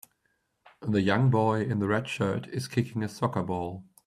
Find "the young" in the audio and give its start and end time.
0.81-1.29